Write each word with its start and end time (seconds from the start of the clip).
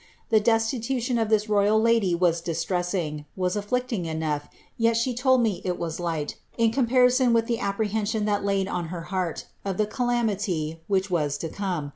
The 0.31 0.39
destitution 0.39 1.17
&1 1.17 1.83
lady 1.83 2.15
was 2.15 2.41
distressing, 2.41 3.25
was 3.35 3.55
afflicting 3.55 4.07
enough, 4.07 4.49
yet 4.75 4.97
she 4.97 5.13
told 5.13 5.47
light, 5.99 6.37
in 6.57 6.71
comparison 6.71 7.35
to 7.35 7.41
the 7.43 7.59
apprehension 7.59 8.25
that 8.25 8.43
laid 8.43 8.67
on 8.67 8.85
her; 8.87 9.05
greater 9.63 9.85
calamity 9.85 10.81
which 10.87 11.11
was 11.11 11.37
to 11.37 11.49
come. 11.49 11.89